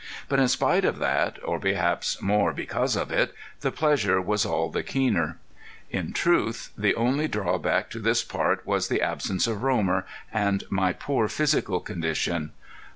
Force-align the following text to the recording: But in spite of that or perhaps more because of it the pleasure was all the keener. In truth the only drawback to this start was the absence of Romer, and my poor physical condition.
But 0.27 0.39
in 0.39 0.47
spite 0.47 0.83
of 0.83 0.97
that 0.97 1.37
or 1.43 1.59
perhaps 1.59 2.19
more 2.23 2.53
because 2.53 2.95
of 2.95 3.11
it 3.11 3.35
the 3.59 3.69
pleasure 3.71 4.19
was 4.19 4.47
all 4.47 4.71
the 4.71 4.81
keener. 4.81 5.37
In 5.91 6.11
truth 6.11 6.71
the 6.75 6.95
only 6.95 7.27
drawback 7.27 7.91
to 7.91 7.99
this 7.99 8.21
start 8.21 8.65
was 8.65 8.87
the 8.87 8.99
absence 9.03 9.45
of 9.45 9.61
Romer, 9.61 10.07
and 10.33 10.63
my 10.71 10.91
poor 10.91 11.27
physical 11.27 11.81
condition. 11.81 12.51